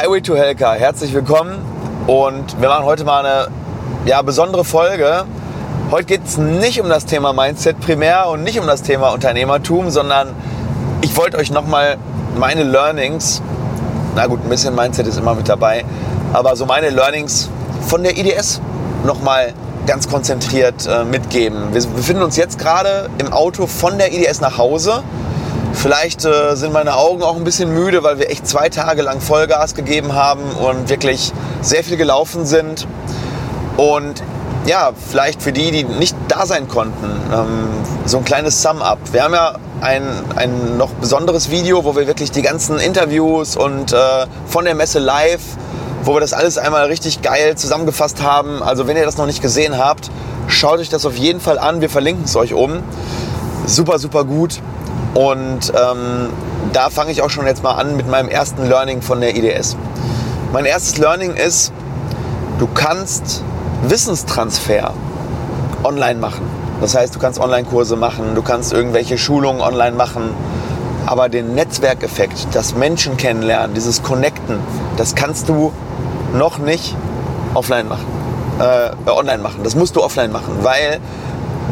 [0.00, 1.58] Highway to Helka, herzlich willkommen
[2.06, 3.48] und wir machen heute mal eine
[4.06, 5.26] ja, besondere Folge.
[5.90, 9.90] Heute geht es nicht um das Thema Mindset primär und nicht um das Thema Unternehmertum,
[9.90, 10.28] sondern
[11.02, 11.98] ich wollte euch nochmal
[12.38, 13.42] meine Learnings,
[14.16, 15.84] na gut, ein bisschen Mindset ist immer mit dabei,
[16.32, 17.50] aber so meine Learnings
[17.82, 18.62] von der IDS
[19.04, 19.52] nochmal
[19.86, 21.74] ganz konzentriert äh, mitgeben.
[21.74, 25.02] Wir befinden uns jetzt gerade im Auto von der IDS nach Hause
[25.72, 29.20] Vielleicht äh, sind meine Augen auch ein bisschen müde, weil wir echt zwei Tage lang
[29.20, 32.86] Vollgas gegeben haben und wirklich sehr viel gelaufen sind.
[33.76, 34.22] Und
[34.66, 37.68] ja, vielleicht für die, die nicht da sein konnten, ähm,
[38.04, 38.98] so ein kleines Sum-up.
[39.12, 40.02] Wir haben ja ein,
[40.36, 43.96] ein noch besonderes Video, wo wir wirklich die ganzen Interviews und äh,
[44.46, 45.40] von der Messe live,
[46.04, 48.62] wo wir das alles einmal richtig geil zusammengefasst haben.
[48.62, 50.10] Also wenn ihr das noch nicht gesehen habt,
[50.48, 51.80] schaut euch das auf jeden Fall an.
[51.80, 52.82] Wir verlinken es euch oben.
[53.66, 54.60] Super, super gut.
[55.14, 56.28] Und ähm,
[56.72, 59.76] da fange ich auch schon jetzt mal an mit meinem ersten Learning von der IDS.
[60.52, 61.72] Mein erstes Learning ist,
[62.58, 63.42] du kannst
[63.82, 64.94] Wissenstransfer
[65.82, 66.42] online machen.
[66.80, 70.34] Das heißt, du kannst Online-Kurse machen, du kannst irgendwelche Schulungen online machen.
[71.06, 74.58] Aber den Netzwerkeffekt, das Menschen kennenlernen, dieses Connecten,
[74.96, 75.72] das kannst du
[76.34, 76.94] noch nicht
[77.54, 78.06] offline machen,
[78.60, 79.60] äh, online machen.
[79.64, 81.00] Das musst du offline machen, weil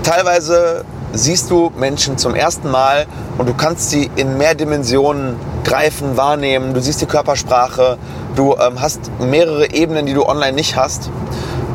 [0.02, 3.06] teilweise siehst du Menschen zum ersten Mal
[3.38, 6.74] und du kannst sie in mehr Dimensionen greifen, wahrnehmen.
[6.74, 7.98] Du siehst die Körpersprache,
[8.36, 11.10] du ähm, hast mehrere Ebenen, die du online nicht hast.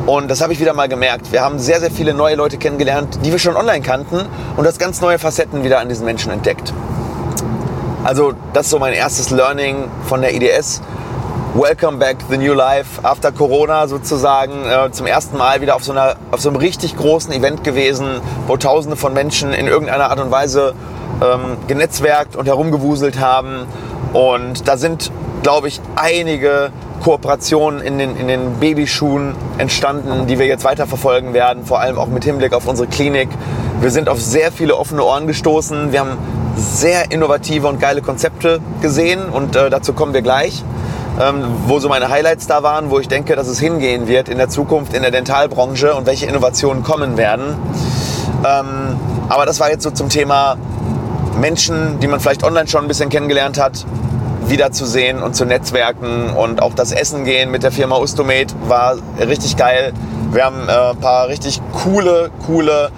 [0.06, 1.32] Und das habe ich wieder mal gemerkt.
[1.32, 4.78] Wir haben sehr, sehr viele neue Leute kennengelernt, die wir schon online kannten und das
[4.78, 6.74] ganz neue Facetten wieder an diesen Menschen entdeckt.
[8.04, 10.82] Also das ist so mein erstes Learning von der IDS.
[11.56, 15.92] Welcome back the new life after Corona sozusagen äh, zum ersten Mal wieder auf so,
[15.92, 20.18] einer, auf so einem richtig großen Event gewesen, wo Tausende von Menschen in irgendeiner Art
[20.18, 20.74] und Weise
[21.22, 23.66] ähm, genetzwerkt und herumgewuselt haben.
[24.12, 25.12] Und da sind,
[25.44, 26.72] glaube ich, einige
[27.04, 32.08] Kooperationen in den, in den Babyschuhen entstanden, die wir jetzt weiterverfolgen werden, vor allem auch
[32.08, 33.28] mit Hinblick auf unsere Klinik.
[33.80, 35.92] Wir sind auf sehr viele offene Ohren gestoßen.
[35.92, 36.18] Wir haben
[36.56, 40.64] sehr innovative und geile Konzepte gesehen und äh, dazu kommen wir gleich
[41.20, 44.38] ähm, wo so meine Highlights da waren, wo ich denke, dass es hingehen wird in
[44.38, 47.56] der Zukunft in der Dentalbranche und welche Innovationen kommen werden.
[48.44, 48.96] Ähm,
[49.28, 50.56] aber das war jetzt so zum Thema
[51.40, 53.86] Menschen, die man vielleicht online schon ein bisschen kennengelernt hat,
[54.46, 59.56] wiederzusehen und zu netzwerken und auch das Essen gehen mit der Firma Ustomed war richtig
[59.56, 59.92] geil.
[60.32, 62.90] Wir haben äh, ein paar richtig coole, coole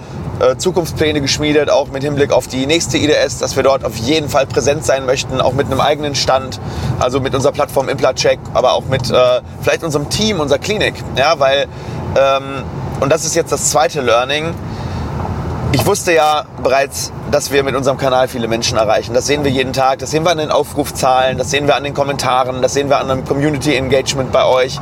[0.57, 4.45] Zukunftspläne geschmiedet, auch mit Hinblick auf die nächste IDS, dass wir dort auf jeden Fall
[4.45, 6.59] präsent sein möchten, auch mit einem eigenen Stand,
[6.99, 10.95] also mit unserer Plattform Implatcheck, aber auch mit äh, vielleicht unserem Team, unserer Klinik.
[11.15, 11.67] Ja, weil,
[12.15, 12.63] ähm,
[12.99, 14.53] und das ist jetzt das zweite Learning,
[15.73, 19.13] ich wusste ja bereits, dass wir mit unserem Kanal viele Menschen erreichen.
[19.13, 21.83] Das sehen wir jeden Tag, das sehen wir an den Aufrufzahlen, das sehen wir an
[21.83, 24.79] den Kommentaren, das sehen wir an dem Community Engagement bei euch.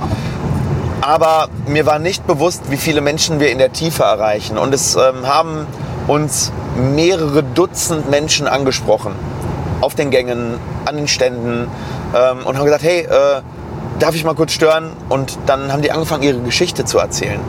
[1.06, 4.58] Aber mir war nicht bewusst, wie viele Menschen wir in der Tiefe erreichen.
[4.58, 5.68] Und es ähm, haben
[6.08, 9.14] uns mehrere Dutzend Menschen angesprochen.
[9.82, 10.56] Auf den Gängen,
[10.86, 11.68] an den Ständen
[12.16, 13.42] ähm, und haben gesagt, hey, äh,
[14.00, 14.94] darf ich mal kurz stören?
[15.08, 17.40] Und dann haben die angefangen, ihre Geschichte zu erzählen.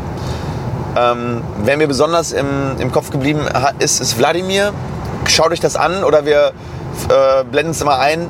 [0.95, 3.41] Ähm, wer mir besonders im, im Kopf geblieben
[3.79, 4.75] ist, ist Wladimir.
[5.29, 6.53] Schaut euch das an oder wir
[7.09, 8.29] äh, blenden es immer ein.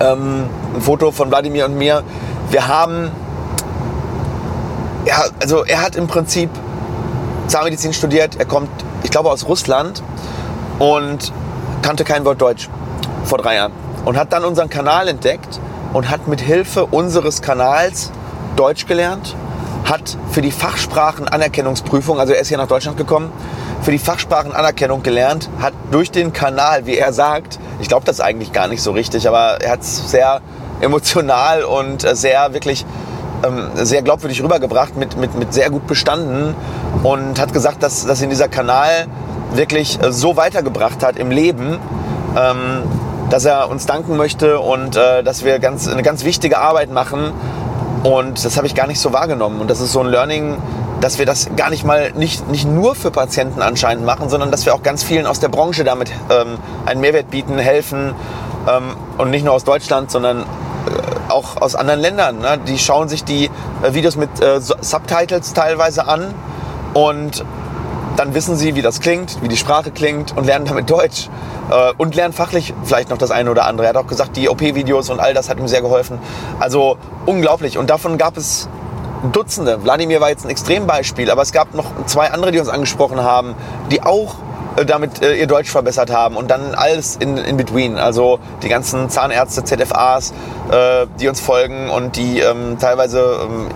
[0.00, 2.02] Ähm, ein Foto von Wladimir und mir.
[2.50, 3.12] Wir haben
[5.04, 6.50] ja, also er hat im Prinzip
[7.48, 8.36] Zahnmedizin studiert.
[8.38, 8.70] Er kommt,
[9.02, 10.02] ich glaube, aus Russland
[10.78, 11.32] und
[11.82, 12.68] kannte kein Wort Deutsch
[13.24, 13.72] vor drei Jahren.
[14.04, 15.60] Und hat dann unseren Kanal entdeckt
[15.92, 18.10] und hat mit Hilfe unseres Kanals
[18.56, 19.34] Deutsch gelernt,
[19.84, 23.32] hat für die Fachsprachenanerkennungsprüfung, also er ist hier nach Deutschland gekommen,
[23.82, 28.52] für die Fachsprachenanerkennung gelernt, hat durch den Kanal, wie er sagt, ich glaube das eigentlich
[28.52, 30.40] gar nicht so richtig, aber er hat es sehr
[30.80, 32.86] emotional und sehr wirklich
[33.44, 36.54] ähm, sehr glaubwürdig rübergebracht, mit, mit, mit sehr gut bestanden
[37.02, 39.06] und hat gesagt, dass, dass ihn dieser Kanal
[39.52, 41.78] wirklich äh, so weitergebracht hat im Leben,
[42.36, 42.82] ähm,
[43.30, 47.32] dass er uns danken möchte und äh, dass wir ganz, eine ganz wichtige Arbeit machen.
[48.02, 49.60] Und das habe ich gar nicht so wahrgenommen.
[49.60, 50.58] Und das ist so ein Learning,
[51.00, 54.66] dass wir das gar nicht mal nicht, nicht nur für Patienten anscheinend machen, sondern dass
[54.66, 58.14] wir auch ganz vielen aus der Branche damit ähm, einen Mehrwert bieten, helfen.
[58.68, 60.44] Ähm, und nicht nur aus Deutschland, sondern
[61.34, 62.38] auch aus anderen Ländern.
[62.38, 62.58] Ne?
[62.66, 63.50] Die schauen sich die
[63.82, 66.34] äh, Videos mit äh, Subtitles teilweise an
[66.94, 67.44] und
[68.16, 71.28] dann wissen sie, wie das klingt, wie die Sprache klingt und lernen damit Deutsch.
[71.70, 73.86] Äh, und lernen fachlich vielleicht noch das eine oder andere.
[73.86, 76.18] Er hat auch gesagt, die OP-Videos und all das hat ihm sehr geholfen.
[76.60, 76.96] Also
[77.26, 77.78] unglaublich.
[77.78, 78.68] Und davon gab es
[79.32, 79.82] Dutzende.
[79.82, 83.54] Wladimir war jetzt ein Extrembeispiel, aber es gab noch zwei andere, die uns angesprochen haben,
[83.90, 84.34] die auch
[84.86, 87.96] damit äh, ihr Deutsch verbessert haben und dann alles in, in between.
[87.96, 90.32] Also die ganzen Zahnärzte, ZFAs,
[90.70, 93.68] äh, die uns folgen und die ähm, teilweise ähm,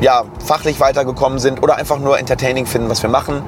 [0.00, 3.42] ja, fachlich weitergekommen sind oder einfach nur entertaining finden, was wir machen.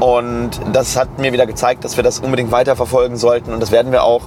[0.00, 3.92] Und das hat mir wieder gezeigt, dass wir das unbedingt weiterverfolgen sollten und das werden
[3.92, 4.22] wir auch.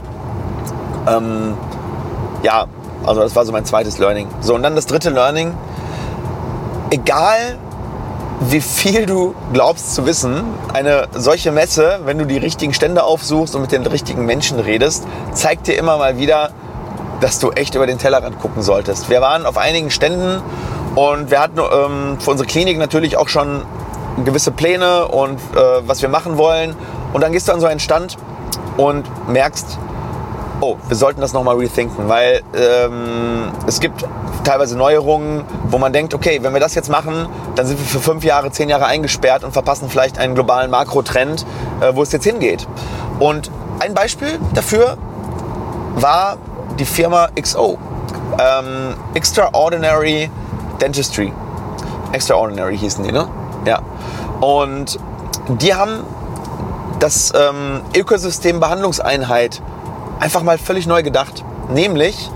[1.08, 1.56] Ähm,
[2.44, 2.68] ja,
[3.06, 4.28] also das war so mein zweites Learning.
[4.42, 5.54] So, und dann das dritte Learning.
[6.92, 7.58] Egal,
[8.42, 10.44] wie viel du glaubst zu wissen,
[10.74, 15.06] eine solche Messe, wenn du die richtigen Stände aufsuchst und mit den richtigen Menschen redest,
[15.34, 16.50] zeigt dir immer mal wieder,
[17.22, 19.10] dass du echt über den Tellerrand gucken solltest.
[19.10, 20.42] Wir waren auf einigen Ständen
[20.96, 23.64] und wir hatten ähm, für unsere Klinik natürlich auch schon
[24.24, 26.76] gewisse Pläne und äh, was wir machen wollen.
[27.14, 28.18] Und dann gehst du an so einen Stand
[28.78, 29.78] und merkst,
[30.62, 34.06] oh, wir sollten das nochmal rethinken, weil ähm, es gibt
[34.44, 38.00] teilweise Neuerungen, wo man denkt, okay, wenn wir das jetzt machen, dann sind wir für
[38.00, 41.46] fünf Jahre, zehn Jahre eingesperrt und verpassen vielleicht einen globalen Makrotrend,
[41.82, 42.68] äh, wo es jetzt hingeht.
[43.20, 44.98] Und ein Beispiel dafür
[45.96, 46.38] war
[46.80, 47.78] die Firma XO,
[48.40, 50.30] ähm, Extraordinary
[50.82, 51.32] Dentistry.
[52.12, 53.28] Extraordinary hießen die, ne?
[53.66, 53.82] Ja.
[54.42, 55.00] Und
[55.48, 56.02] die haben
[57.00, 59.62] das ähm, Ökosystem Behandlungseinheit
[60.20, 61.44] einfach mal völlig neu gedacht.
[61.70, 62.30] Nämlich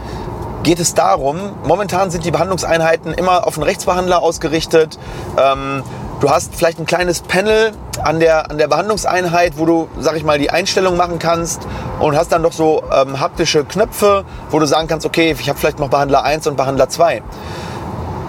[0.64, 5.00] geht es darum, momentan sind die Behandlungseinheiten immer auf den Rechtsbehandler ausgerichtet.
[5.38, 5.84] Ähm,
[6.20, 7.72] du hast vielleicht ein kleines Panel
[8.04, 11.62] an der, an der Behandlungseinheit, wo du, sag ich mal, die Einstellung machen kannst
[12.00, 15.58] und hast dann doch so ähm, haptische Knöpfe, wo du sagen kannst, okay, ich habe
[15.58, 17.22] vielleicht noch Behandler 1 und Behandler 2.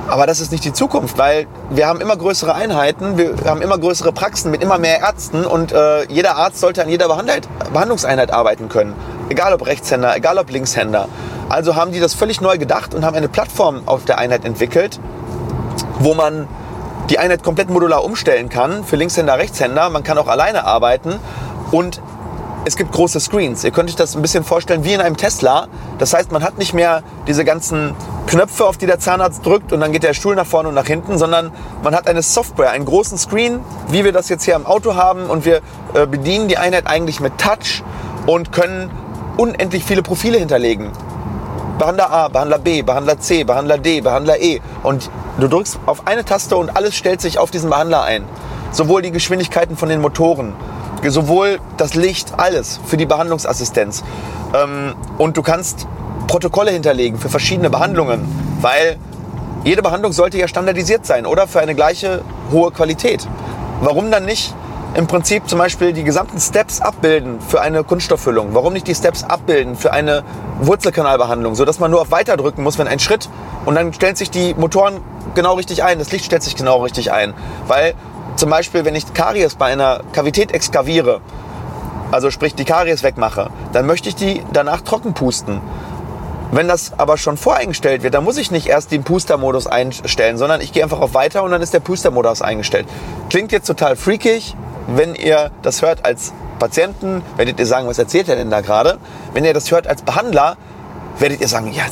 [0.09, 3.79] Aber das ist nicht die Zukunft, weil wir haben immer größere Einheiten, wir haben immer
[3.79, 8.69] größere Praxen mit immer mehr Ärzten und äh, jeder Arzt sollte an jeder Behandlungseinheit arbeiten
[8.69, 8.95] können.
[9.31, 11.09] Egal ob Rechtshänder, egal ob Linkshänder.
[11.49, 14.99] Also haben die das völlig neu gedacht und haben eine Plattform auf der Einheit entwickelt,
[16.01, 16.49] wo man
[17.11, 19.89] die Einheit komplett modular umstellen kann für Linkshänder, Rechtshänder.
[19.89, 21.21] Man kann auch alleine arbeiten
[21.71, 22.03] und
[22.65, 23.63] es gibt große Screens.
[23.63, 25.69] Ihr könnt euch das ein bisschen vorstellen wie in einem Tesla.
[25.99, 27.95] Das heißt, man hat nicht mehr diese ganzen
[28.27, 30.87] Knöpfe, auf die der Zahnarzt drückt und dann geht der Stuhl nach vorne und nach
[30.87, 31.53] hinten, sondern
[31.85, 35.27] man hat eine Software, einen großen Screen, wie wir das jetzt hier im Auto haben
[35.27, 35.61] und wir
[35.95, 37.85] äh, bedienen die Einheit eigentlich mit Touch
[38.27, 38.91] und können
[39.41, 40.91] unendlich viele Profile hinterlegen.
[41.79, 44.61] Behandler A, Behandler B, Behandler C, Behandler D, Behandler E.
[44.83, 48.25] Und du drückst auf eine Taste und alles stellt sich auf diesen Behandler ein.
[48.71, 50.53] Sowohl die Geschwindigkeiten von den Motoren,
[51.09, 54.05] sowohl das Licht, alles für die Behandlungsassistenz.
[54.55, 55.87] Ähm, und du kannst
[56.27, 58.29] Protokolle hinterlegen für verschiedene Behandlungen,
[58.61, 58.99] weil
[59.65, 62.21] jede Behandlung sollte ja standardisiert sein oder für eine gleiche
[62.53, 63.27] hohe Qualität.
[63.81, 64.55] Warum dann nicht
[64.95, 68.55] im Prinzip zum Beispiel die gesamten Steps abbilden für eine Kunststofffüllung?
[68.55, 70.25] Warum nicht die Steps abbilden für eine
[70.61, 73.29] Wurzelkanalbehandlung, sodass man nur auf Weiter drücken muss, wenn ein Schritt
[73.65, 75.01] und dann stellen sich die Motoren
[75.35, 77.35] genau richtig ein, das Licht stellt sich genau richtig ein.
[77.67, 77.95] Weil
[78.37, 81.21] zum Beispiel, wenn ich Karies bei einer Kavität exkaviere,
[82.11, 85.61] also sprich die Karies wegmache, dann möchte ich die danach trocken pusten.
[86.53, 90.61] Wenn das aber schon voreingestellt wird, dann muss ich nicht erst den Puster-Modus einstellen, sondern
[90.61, 92.89] ich gehe einfach auf Weiter und dann ist der Puster-Modus eingestellt.
[93.29, 94.57] Klingt jetzt total freakig,
[94.87, 98.99] wenn ihr das hört als Patienten, werdet ihr sagen, was erzählt er denn da gerade?
[99.33, 100.57] Wenn ihr das hört als Behandler,
[101.19, 101.85] werdet ihr sagen, ja,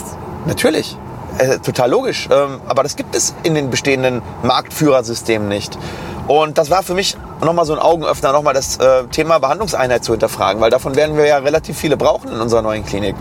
[0.47, 0.97] natürlich,
[1.39, 2.29] äh, total logisch.
[2.31, 5.79] Ähm, aber das gibt es in den bestehenden Marktführersystemen nicht.
[6.27, 10.13] Und das war für mich nochmal so ein Augenöffner, nochmal das äh, Thema Behandlungseinheit zu
[10.13, 13.17] hinterfragen, weil davon werden wir ja relativ viele brauchen in unserer neuen Klinik.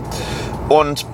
[0.68, 1.06] Und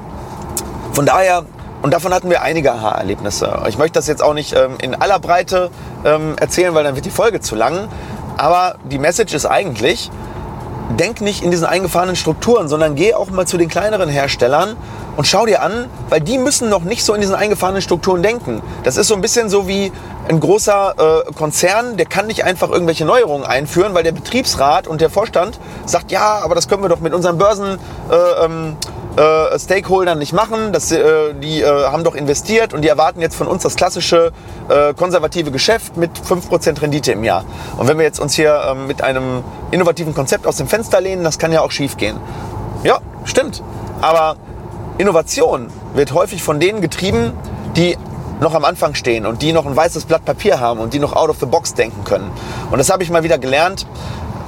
[0.92, 1.44] von daher,
[1.82, 3.62] und davon hatten wir einige Aha-Erlebnisse.
[3.68, 5.70] Ich möchte das jetzt auch nicht ähm, in aller Breite
[6.04, 7.88] ähm, erzählen, weil dann wird die Folge zu lang.
[8.36, 10.10] Aber die Message ist eigentlich,
[10.98, 14.76] denk nicht in diesen eingefahrenen Strukturen, sondern geh auch mal zu den kleineren Herstellern
[15.16, 18.62] und schau dir an, weil die müssen noch nicht so in diesen eingefahrenen Strukturen denken.
[18.82, 19.92] Das ist so ein bisschen so wie
[20.28, 25.00] ein großer äh, Konzern, der kann nicht einfach irgendwelche Neuerungen einführen, weil der Betriebsrat und
[25.00, 27.78] der Vorstand sagt, ja, aber das können wir doch mit unseren Börsen
[28.10, 28.76] äh, ähm,
[29.16, 30.72] äh, Stakeholdern nicht machen.
[30.72, 34.32] Das, äh, die äh, haben doch investiert und die erwarten jetzt von uns das klassische
[34.68, 37.44] äh, konservative Geschäft mit 5% Rendite im Jahr.
[37.76, 41.22] Und wenn wir jetzt uns hier ähm, mit einem innovativen Konzept aus dem Fenster lehnen,
[41.22, 42.16] das kann ja auch schief gehen.
[42.82, 43.62] Ja, stimmt.
[44.00, 44.36] Aber
[44.98, 47.32] Innovation wird häufig von denen getrieben,
[47.76, 47.96] die
[48.40, 51.14] noch am Anfang stehen und die noch ein weißes Blatt Papier haben und die noch
[51.14, 52.30] out of the box denken können.
[52.70, 53.86] Und das habe ich mal wieder gelernt.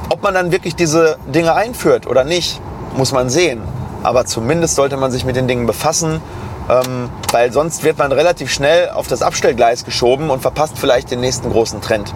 [0.09, 2.61] Ob man dann wirklich diese Dinge einführt oder nicht,
[2.97, 3.63] muss man sehen
[4.03, 6.21] aber zumindest sollte man sich mit den Dingen befassen,
[6.69, 11.21] ähm, weil sonst wird man relativ schnell auf das Abstellgleis geschoben und verpasst vielleicht den
[11.21, 12.15] nächsten großen Trend.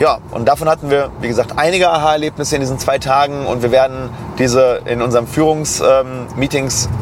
[0.00, 3.70] Ja, und davon hatten wir, wie gesagt, einige Aha-Erlebnisse in diesen zwei Tagen und wir
[3.70, 6.92] werden diese in unseren Führungsmeetings ähm,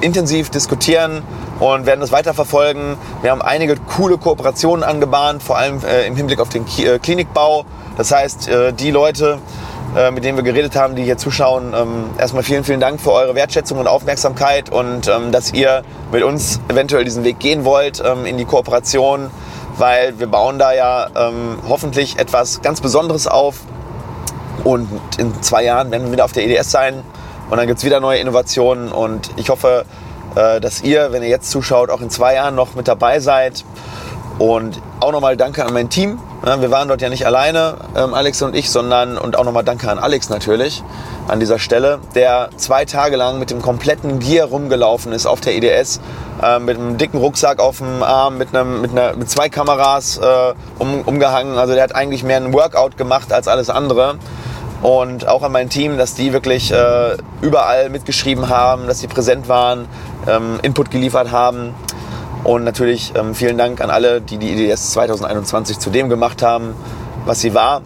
[0.00, 1.22] intensiv diskutieren
[1.58, 2.96] und werden das weiterverfolgen.
[3.22, 6.98] Wir haben einige coole Kooperationen angebahnt, vor allem äh, im Hinblick auf den Ki äh,
[6.98, 7.64] Klinikbau.
[7.96, 9.38] Das heißt, äh, die Leute,
[9.96, 11.74] äh, mit denen wir geredet haben, die hier zuschauen.
[11.74, 15.82] Ähm, erstmal vielen, vielen Dank für eure Wertschätzung und Aufmerksamkeit und ähm, dass ihr
[16.12, 19.30] mit uns eventuell diesen Weg gehen wollt ähm, in die Kooperation,
[19.76, 21.08] weil wir bauen da ja
[21.68, 23.60] hoffentlich etwas ganz Besonderes auf.
[24.62, 27.02] Und in zwei Jahren werden wir wieder auf der EDS sein
[27.50, 29.84] und dann gibt es wieder neue Innovationen und ich hoffe,
[30.34, 33.64] äh, dass ihr, wenn ihr jetzt zuschaut, auch in zwei Jahren noch mit dabei seid.
[34.38, 36.18] Und auch nochmal Danke an mein Team.
[36.42, 39.88] wir waren dort ja nicht alleine, ähm, Alex und ich, sondern und auch nochmal Danke
[39.88, 40.82] an Alex natürlich
[41.28, 45.54] an dieser Stelle, der zwei Tage lang mit dem kompletten Gear rumgelaufen ist auf der
[45.54, 46.00] EDS,
[46.42, 50.18] äh, mit einem dicken Rucksack auf dem Arm, mit, einem, mit, einer, mit zwei Kameras
[50.18, 51.56] äh, um, umgehangen.
[51.56, 54.16] Also der hat eigentlich mehr ein Workout gemacht als alles andere
[54.82, 59.48] und auch an mein Team, dass die wirklich äh, überall mitgeschrieben haben, dass sie präsent
[59.48, 59.86] waren,
[60.26, 61.74] ähm, Input geliefert haben.
[62.44, 66.74] Und natürlich ähm, vielen Dank an alle, die die IDS 2021 zu dem gemacht haben,
[67.24, 67.80] was sie war.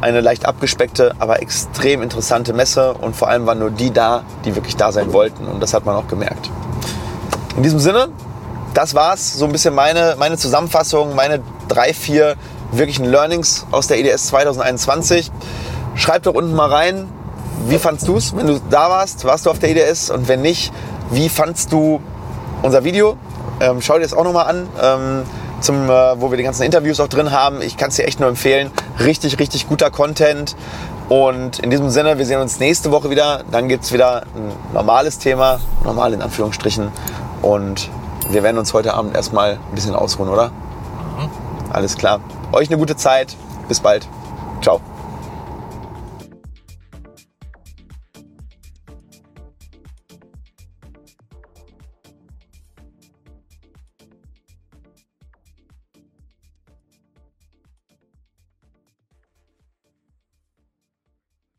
[0.00, 4.56] Eine leicht abgespeckte, aber extrem interessante Messe und vor allem waren nur die da, die
[4.56, 6.50] wirklich da sein wollten und das hat man auch gemerkt.
[7.58, 8.08] In diesem Sinne,
[8.72, 12.36] das war's, so ein bisschen meine, meine Zusammenfassung, meine drei, vier
[12.72, 15.30] wirklichen Learnings aus der IDS 2021.
[15.94, 17.06] Schreib doch unten mal rein,
[17.66, 19.26] wie fandst du es, wenn du da warst?
[19.26, 20.10] Warst du auf der IDS?
[20.10, 20.72] Und wenn nicht,
[21.10, 22.00] wie fandst du
[22.62, 23.18] unser Video?
[23.60, 25.22] Ähm, schau dir das auch nochmal an, ähm,
[25.60, 27.60] zum, äh, wo wir die ganzen Interviews auch drin haben.
[27.60, 28.70] Ich kann es dir echt nur empfehlen.
[28.98, 30.56] Richtig, richtig guter Content.
[31.08, 33.42] Und in diesem Sinne, wir sehen uns nächste Woche wieder.
[33.50, 36.90] Dann gibt es wieder ein normales Thema, normal in Anführungsstrichen.
[37.42, 37.90] Und
[38.30, 40.48] wir werden uns heute Abend erstmal ein bisschen ausruhen, oder?
[40.48, 41.30] Mhm.
[41.72, 42.20] Alles klar.
[42.52, 43.36] Euch eine gute Zeit.
[43.68, 44.06] Bis bald.
[44.62, 44.80] Ciao.